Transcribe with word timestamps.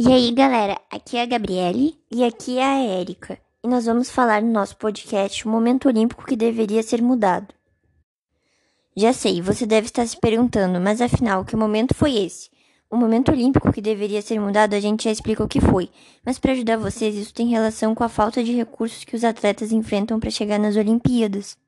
E 0.00 0.12
aí, 0.12 0.30
galera, 0.30 0.80
aqui 0.88 1.16
é 1.16 1.22
a 1.22 1.26
Gabriele 1.26 1.98
e 2.08 2.22
aqui 2.22 2.56
é 2.56 2.64
a 2.64 2.78
Érica. 3.00 3.36
E 3.64 3.66
nós 3.66 3.84
vamos 3.84 4.08
falar 4.08 4.40
no 4.40 4.52
nosso 4.52 4.76
podcast 4.76 5.44
o 5.44 5.50
momento 5.50 5.88
olímpico 5.88 6.24
que 6.24 6.36
deveria 6.36 6.84
ser 6.84 7.02
mudado. 7.02 7.52
Já 8.96 9.12
sei, 9.12 9.42
você 9.42 9.66
deve 9.66 9.88
estar 9.88 10.06
se 10.06 10.16
perguntando, 10.16 10.80
mas 10.80 11.00
afinal, 11.00 11.44
que 11.44 11.56
momento 11.56 11.96
foi 11.96 12.14
esse? 12.14 12.48
O 12.88 12.96
momento 12.96 13.32
olímpico 13.32 13.72
que 13.72 13.80
deveria 13.80 14.22
ser 14.22 14.38
mudado, 14.38 14.74
a 14.74 14.78
gente 14.78 15.02
já 15.02 15.10
explica 15.10 15.42
o 15.42 15.48
que 15.48 15.60
foi, 15.60 15.90
mas 16.24 16.38
para 16.38 16.52
ajudar 16.52 16.76
vocês, 16.76 17.16
isso 17.16 17.34
tem 17.34 17.48
relação 17.48 17.92
com 17.92 18.04
a 18.04 18.08
falta 18.08 18.44
de 18.44 18.52
recursos 18.52 19.02
que 19.02 19.16
os 19.16 19.24
atletas 19.24 19.72
enfrentam 19.72 20.20
para 20.20 20.30
chegar 20.30 20.60
nas 20.60 20.76
Olimpíadas. 20.76 21.58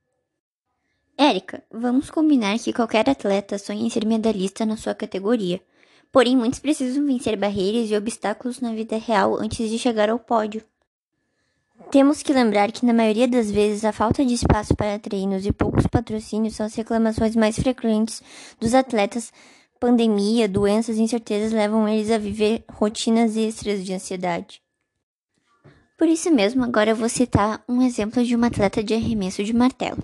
Érica, 1.19 1.65
vamos 1.69 2.13
combinar 2.13 2.57
que 2.61 2.73
qualquer 2.73 3.11
atleta 3.11 3.59
sonha 3.59 3.85
em 3.85 3.91
ser 3.91 4.07
medalhista 4.07 4.65
na 4.65 4.77
sua 4.77 4.95
categoria. 4.95 5.61
Porém, 6.13 6.37
muitos 6.37 6.59
precisam 6.59 7.07
vencer 7.07 7.37
barreiras 7.37 7.91
e 7.91 7.97
obstáculos 7.97 8.61
na 8.61 8.73
vida 8.73 8.99
real 8.99 9.39
antes 9.39 9.71
de 9.71 9.79
chegar 9.79 10.11
ao 10.11 10.19
pódio. 10.19 10.63
Temos 11.91 12.23
que 12.23 12.33
lembrar 12.33 12.71
que, 12.71 12.85
na 12.85 12.93
maioria 12.93 13.27
das 13.27 13.51
vezes, 13.51 13.85
a 13.85 13.93
falta 13.93 14.25
de 14.25 14.35
espaço 14.35 14.77
para 14.77 14.99
treinos 14.99 15.47
e 15.47 15.53
poucos 15.53 15.87
patrocínios 15.87 16.55
são 16.55 16.67
as 16.67 16.75
reclamações 16.75 17.35
mais 17.35 17.59
frequentes 17.59 18.23
dos 18.61 18.75
atletas. 18.75 19.33
Pandemia, 19.81 20.49
doenças 20.49 20.99
e 20.99 21.03
incertezas 21.03 21.53
levam 21.53 21.89
eles 21.89 22.11
a 22.11 22.19
viver 22.19 22.65
rotinas 22.71 23.37
extras 23.37 23.85
de 23.85 23.95
ansiedade. 23.95 24.63
Por 25.97 26.07
isso 26.07 26.31
mesmo, 26.31 26.65
agora 26.65 26.91
eu 26.91 26.97
vou 26.97 27.09
citar 27.09 27.63
um 27.69 27.83
exemplo 27.83 28.25
de 28.25 28.37
uma 28.37 28.49
atleta 28.49 28.83
de 28.83 28.95
arremesso 28.95 29.43
de 29.43 29.53
martelo. 29.53 30.03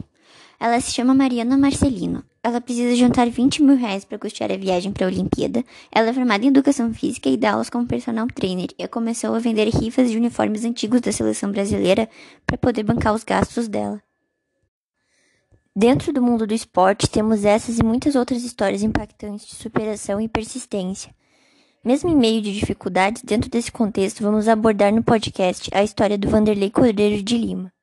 Ela 0.58 0.80
se 0.80 0.92
chama 0.92 1.14
Mariana 1.14 1.56
Marcelino. 1.56 2.24
Ela 2.46 2.60
precisa 2.60 2.94
juntar 2.94 3.28
20 3.28 3.60
mil 3.60 3.76
reais 3.76 4.04
para 4.04 4.20
custear 4.20 4.52
a 4.52 4.56
viagem 4.56 4.92
para 4.92 5.04
a 5.04 5.08
Olimpíada. 5.08 5.64
Ela 5.90 6.10
é 6.10 6.12
formada 6.12 6.44
em 6.44 6.48
Educação 6.48 6.94
Física 6.94 7.28
e 7.28 7.36
dá 7.36 7.50
aulas 7.50 7.68
como 7.68 7.88
personal 7.88 8.24
trainer 8.28 8.68
e 8.78 8.86
começou 8.86 9.34
a 9.34 9.40
vender 9.40 9.68
rifas 9.68 10.12
de 10.12 10.16
uniformes 10.16 10.64
antigos 10.64 11.00
da 11.00 11.10
seleção 11.10 11.50
brasileira 11.50 12.08
para 12.46 12.56
poder 12.56 12.84
bancar 12.84 13.12
os 13.12 13.24
gastos 13.24 13.66
dela. 13.66 14.00
Dentro 15.74 16.12
do 16.12 16.22
mundo 16.22 16.46
do 16.46 16.54
esporte, 16.54 17.10
temos 17.10 17.44
essas 17.44 17.80
e 17.80 17.82
muitas 17.82 18.14
outras 18.14 18.44
histórias 18.44 18.84
impactantes 18.84 19.44
de 19.44 19.56
superação 19.56 20.20
e 20.20 20.28
persistência. 20.28 21.12
Mesmo 21.84 22.10
em 22.10 22.16
meio 22.16 22.40
de 22.40 22.54
dificuldades, 22.54 23.22
dentro 23.24 23.50
desse 23.50 23.72
contexto, 23.72 24.22
vamos 24.22 24.46
abordar 24.46 24.94
no 24.94 25.02
podcast 25.02 25.68
a 25.74 25.82
história 25.82 26.16
do 26.16 26.30
Vanderlei 26.30 26.70
Cordeiro 26.70 27.20
de 27.24 27.36
Lima. 27.36 27.75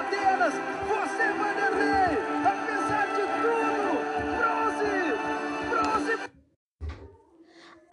Você, 0.00 1.26
Vanderlei, 1.32 2.16
apesar 2.42 3.06
de 3.08 3.24
tudo, 3.42 4.00
bronze, 4.38 4.92
bronze. 5.68 6.30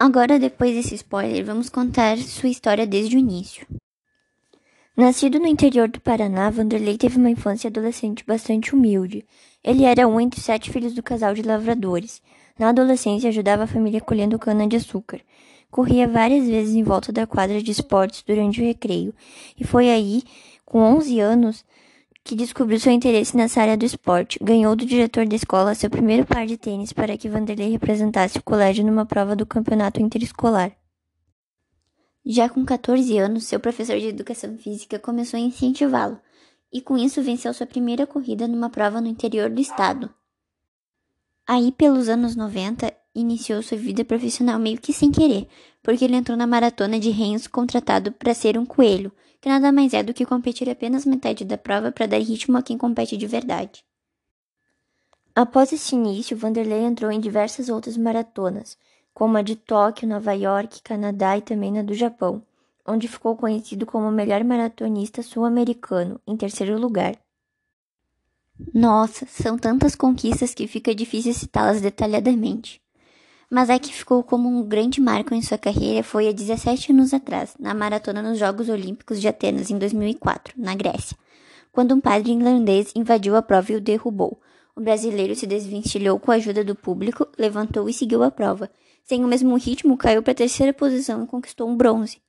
Agora, 0.00 0.38
depois 0.38 0.74
desse 0.74 0.94
spoiler, 0.94 1.44
vamos 1.44 1.68
contar 1.68 2.16
sua 2.16 2.48
história 2.48 2.86
desde 2.86 3.16
o 3.16 3.18
início. 3.18 3.66
Nascido 4.96 5.38
no 5.38 5.46
interior 5.46 5.86
do 5.86 6.00
Paraná, 6.00 6.48
Vanderlei 6.48 6.96
teve 6.96 7.18
uma 7.18 7.28
infância 7.28 7.68
e 7.68 7.70
adolescente 7.70 8.24
bastante 8.26 8.74
humilde. 8.74 9.26
Ele 9.62 9.84
era 9.84 10.08
um 10.08 10.18
entre 10.18 10.40
sete 10.40 10.70
filhos 10.70 10.94
do 10.94 11.02
casal 11.02 11.34
de 11.34 11.42
lavradores. 11.42 12.22
Na 12.58 12.70
adolescência, 12.70 13.28
ajudava 13.28 13.64
a 13.64 13.68
família 13.68 14.00
colhendo 14.00 14.38
cana-de-açúcar. 14.38 15.20
Corria 15.70 16.08
várias 16.08 16.46
vezes 16.46 16.74
em 16.74 16.82
volta 16.82 17.12
da 17.12 17.26
quadra 17.26 17.62
de 17.62 17.70
esportes 17.70 18.24
durante 18.26 18.62
o 18.62 18.64
recreio, 18.64 19.14
e 19.58 19.64
foi 19.64 19.90
aí 19.90 20.22
com 20.64 20.80
11 20.80 21.20
anos, 21.20 21.64
que 22.24 22.34
descobriu 22.34 22.78
seu 22.78 22.92
interesse 22.92 23.36
nessa 23.36 23.60
área 23.60 23.76
do 23.76 23.84
esporte. 23.84 24.38
Ganhou 24.42 24.76
do 24.76 24.84
diretor 24.84 25.26
da 25.26 25.36
escola 25.36 25.74
seu 25.74 25.88
primeiro 25.88 26.26
par 26.26 26.46
de 26.46 26.56
tênis 26.56 26.92
para 26.92 27.16
que 27.16 27.28
Vanderlei 27.28 27.70
representasse 27.70 28.38
o 28.38 28.42
colégio 28.42 28.84
numa 28.84 29.06
prova 29.06 29.34
do 29.34 29.46
campeonato 29.46 30.00
interescolar. 30.00 30.76
Já 32.24 32.48
com 32.48 32.64
14 32.64 33.16
anos, 33.16 33.44
seu 33.44 33.58
professor 33.58 33.98
de 33.98 34.06
educação 34.06 34.58
física 34.58 34.98
começou 34.98 35.38
a 35.38 35.40
incentivá-lo, 35.40 36.20
e 36.70 36.82
com 36.82 36.98
isso 36.98 37.22
venceu 37.22 37.54
sua 37.54 37.66
primeira 37.66 38.06
corrida 38.06 38.46
numa 38.46 38.68
prova 38.68 39.00
no 39.00 39.06
interior 39.06 39.48
do 39.48 39.60
estado. 39.60 40.12
Aí, 41.46 41.72
pelos 41.72 42.10
anos 42.10 42.36
90, 42.36 42.92
iniciou 43.14 43.62
sua 43.62 43.78
vida 43.78 44.04
profissional 44.04 44.58
meio 44.58 44.78
que 44.78 44.92
sem 44.92 45.10
querer, 45.10 45.48
porque 45.82 46.04
ele 46.04 46.16
entrou 46.16 46.36
na 46.36 46.46
maratona 46.46 47.00
de 47.00 47.08
Reims 47.08 47.46
contratado 47.46 48.12
para 48.12 48.34
ser 48.34 48.58
um 48.58 48.66
coelho, 48.66 49.10
que 49.40 49.48
nada 49.48 49.70
mais 49.70 49.94
é 49.94 50.02
do 50.02 50.14
que 50.14 50.26
competir 50.26 50.68
apenas 50.68 51.06
metade 51.06 51.44
da 51.44 51.56
prova 51.56 51.92
para 51.92 52.06
dar 52.06 52.18
ritmo 52.18 52.56
a 52.56 52.62
quem 52.62 52.76
compete 52.76 53.16
de 53.16 53.26
verdade. 53.26 53.84
Após 55.34 55.72
esse 55.72 55.94
início, 55.94 56.36
Vanderlei 56.36 56.82
entrou 56.82 57.10
em 57.12 57.20
diversas 57.20 57.68
outras 57.68 57.96
maratonas, 57.96 58.76
como 59.14 59.36
a 59.36 59.42
de 59.42 59.54
Tóquio, 59.54 60.08
Nova 60.08 60.32
York, 60.32 60.82
Canadá 60.82 61.38
e 61.38 61.42
também 61.42 61.72
na 61.72 61.82
do 61.82 61.94
Japão, 61.94 62.42
onde 62.86 63.06
ficou 63.06 63.36
conhecido 63.36 63.86
como 63.86 64.08
o 64.08 64.12
melhor 64.12 64.42
maratonista 64.42 65.22
sul-americano, 65.22 66.20
em 66.26 66.36
terceiro 66.36 66.78
lugar. 66.78 67.16
Nossa, 68.74 69.26
são 69.26 69.56
tantas 69.56 69.94
conquistas 69.94 70.52
que 70.52 70.66
fica 70.66 70.92
difícil 70.92 71.32
citá-las 71.32 71.80
detalhadamente 71.80 72.80
mas 73.50 73.70
a 73.70 73.78
que 73.78 73.92
ficou 73.92 74.22
como 74.22 74.48
um 74.48 74.62
grande 74.62 75.00
marco 75.00 75.34
em 75.34 75.40
sua 75.40 75.56
carreira 75.56 76.02
foi 76.02 76.28
há 76.28 76.32
17 76.32 76.92
anos 76.92 77.14
atrás, 77.14 77.54
na 77.58 77.72
maratona 77.72 78.22
nos 78.22 78.38
Jogos 78.38 78.68
Olímpicos 78.68 79.20
de 79.20 79.28
Atenas 79.28 79.70
em 79.70 79.78
2004, 79.78 80.54
na 80.56 80.74
Grécia, 80.74 81.16
quando 81.72 81.94
um 81.94 82.00
padre 82.00 82.32
irlandês 82.32 82.92
invadiu 82.94 83.36
a 83.36 83.42
prova 83.42 83.72
e 83.72 83.76
o 83.76 83.80
derrubou. 83.80 84.40
O 84.76 84.80
brasileiro 84.80 85.34
se 85.34 85.46
desvencilhou 85.46 86.20
com 86.20 86.30
a 86.30 86.34
ajuda 86.34 86.62
do 86.62 86.74
público, 86.74 87.26
levantou 87.36 87.88
e 87.88 87.92
seguiu 87.92 88.22
a 88.22 88.30
prova. 88.30 88.70
Sem 89.02 89.24
o 89.24 89.28
mesmo 89.28 89.56
ritmo, 89.56 89.96
caiu 89.96 90.22
para 90.22 90.32
a 90.32 90.36
terceira 90.36 90.72
posição 90.72 91.24
e 91.24 91.26
conquistou 91.26 91.68
um 91.68 91.76
bronze. 91.76 92.20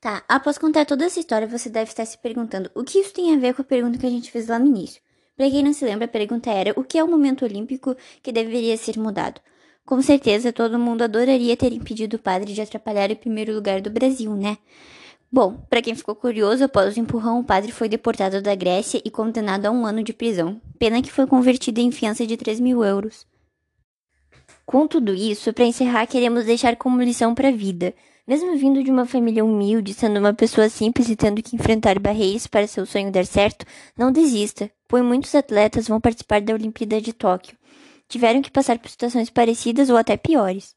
Tá, 0.00 0.22
após 0.28 0.58
contar 0.58 0.84
toda 0.84 1.06
essa 1.06 1.18
história, 1.18 1.46
você 1.46 1.70
deve 1.70 1.90
estar 1.90 2.04
se 2.04 2.18
perguntando 2.18 2.70
o 2.74 2.84
que 2.84 2.98
isso 2.98 3.14
tem 3.14 3.34
a 3.34 3.38
ver 3.38 3.54
com 3.54 3.62
a 3.62 3.64
pergunta 3.64 3.96
que 3.96 4.04
a 4.04 4.10
gente 4.10 4.30
fez 4.30 4.48
lá 4.48 4.58
no 4.58 4.66
início. 4.66 5.00
Para 5.36 5.50
quem 5.50 5.62
não 5.62 5.72
se 5.72 5.84
lembra, 5.84 6.04
a 6.04 6.08
pergunta 6.08 6.50
era: 6.50 6.72
o 6.76 6.84
que 6.84 6.98
é 6.98 7.04
o 7.04 7.08
momento 7.08 7.44
olímpico 7.44 7.96
que 8.22 8.32
deveria 8.32 8.76
ser 8.76 8.98
mudado? 8.98 9.40
Com 9.84 10.00
certeza, 10.00 10.52
todo 10.52 10.78
mundo 10.78 11.02
adoraria 11.02 11.56
ter 11.56 11.72
impedido 11.72 12.16
o 12.16 12.18
padre 12.18 12.54
de 12.54 12.60
atrapalhar 12.60 13.10
o 13.10 13.16
primeiro 13.16 13.52
lugar 13.54 13.80
do 13.80 13.90
Brasil, 13.90 14.34
né? 14.34 14.56
Bom, 15.30 15.58
para 15.68 15.82
quem 15.82 15.94
ficou 15.94 16.14
curioso, 16.14 16.64
após 16.64 16.96
o 16.96 17.00
empurrão, 17.00 17.40
o 17.40 17.44
padre 17.44 17.72
foi 17.72 17.88
deportado 17.88 18.40
da 18.40 18.54
Grécia 18.54 19.02
e 19.04 19.10
condenado 19.10 19.66
a 19.66 19.70
um 19.70 19.84
ano 19.84 20.02
de 20.02 20.12
prisão. 20.12 20.60
Pena 20.78 21.02
que 21.02 21.10
foi 21.10 21.26
convertido 21.26 21.80
em 21.80 21.90
fiança 21.90 22.24
de 22.24 22.36
3 22.36 22.60
mil 22.60 22.84
euros. 22.84 23.26
Com 24.64 24.86
tudo 24.86 25.12
isso, 25.12 25.52
para 25.52 25.64
encerrar, 25.64 26.06
queremos 26.06 26.44
deixar 26.44 26.76
como 26.76 27.02
lição 27.02 27.34
para 27.34 27.48
a 27.48 27.52
vida. 27.52 27.92
Mesmo 28.26 28.56
vindo 28.56 28.82
de 28.82 28.90
uma 28.90 29.04
família 29.04 29.44
humilde, 29.44 29.92
sendo 29.92 30.18
uma 30.18 30.32
pessoa 30.32 30.70
simples 30.70 31.10
e 31.10 31.16
tendo 31.16 31.42
que 31.42 31.54
enfrentar 31.54 31.98
barreiras 31.98 32.46
para 32.46 32.66
seu 32.66 32.86
sonho 32.86 33.12
dar 33.12 33.26
certo, 33.26 33.66
não 33.94 34.10
desista, 34.10 34.70
pois 34.88 35.04
muitos 35.04 35.34
atletas 35.34 35.88
vão 35.88 36.00
participar 36.00 36.40
da 36.40 36.54
Olimpíada 36.54 37.02
de 37.02 37.12
Tóquio. 37.12 37.58
Tiveram 38.08 38.40
que 38.40 38.50
passar 38.50 38.78
por 38.78 38.88
situações 38.88 39.28
parecidas 39.28 39.90
ou 39.90 39.96
até 39.98 40.16
piores. 40.16 40.74